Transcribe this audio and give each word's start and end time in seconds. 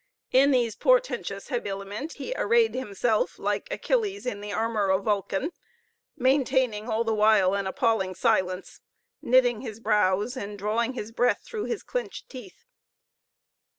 In 0.31 0.49
these 0.49 0.75
portentous 0.75 1.49
habiliment 1.49 2.13
she 2.17 2.33
arrayed 2.35 2.73
himself, 2.73 3.37
like 3.37 3.67
Achilles 3.69 4.25
in 4.25 4.41
the 4.41 4.51
armor 4.51 4.89
of 4.89 5.03
Vulcan, 5.03 5.51
maintaining 6.17 6.89
all 6.89 7.03
the 7.03 7.13
while 7.13 7.53
an 7.53 7.67
appalling 7.67 8.15
silence, 8.15 8.81
knitting 9.21 9.61
his 9.61 9.79
brows, 9.79 10.35
and 10.35 10.57
drawing 10.57 10.93
his 10.93 11.11
breath 11.11 11.43
through 11.45 11.65
his 11.65 11.83
clenched 11.83 12.29
teeth. 12.29 12.65